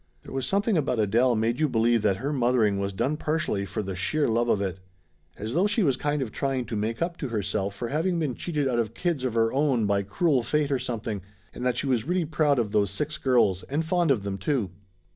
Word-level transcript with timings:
There 0.23 0.33
was 0.33 0.47
something 0.47 0.79
about 0.79 0.97
Adele 0.97 1.35
made 1.35 1.59
you 1.59 1.69
believe 1.69 2.01
that 2.01 2.17
her 2.17 2.33
mothering 2.33 2.79
was 2.79 2.91
done 2.91 3.17
partially 3.17 3.67
for 3.67 3.83
the 3.83 3.95
sheer 3.95 4.27
love 4.27 4.49
of 4.49 4.59
it. 4.59 4.79
As 5.37 5.53
though 5.53 5.67
she 5.67 5.83
was 5.83 5.95
kind 5.95 6.23
of 6.23 6.31
trying 6.31 6.65
to 6.65 6.75
make 6.75 7.03
up 7.03 7.17
to 7.17 7.27
herself 7.27 7.75
for 7.75 7.89
having 7.89 8.17
been 8.17 8.33
cheated 8.33 8.67
out 8.67 8.79
of 8.79 8.95
kids 8.95 9.23
of 9.23 9.35
her 9.35 9.53
own 9.53 9.85
by 9.85 10.01
cruel 10.01 10.41
fate 10.41 10.71
or 10.71 10.79
something, 10.79 11.21
and 11.53 11.63
that 11.67 11.77
she 11.77 11.85
was 11.85 12.07
really 12.07 12.25
proud 12.25 12.57
of 12.57 12.71
those 12.71 12.89
six 12.89 13.19
girls, 13.19 13.61
and 13.69 13.85
fond 13.85 14.09
of 14.09 14.23
them 14.23 14.39
too. 14.39 14.71